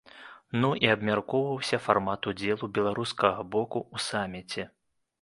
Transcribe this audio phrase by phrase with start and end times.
[0.63, 4.71] Ну, і абмяркоўваўся фармат удзелу беларускага боку ў саміце.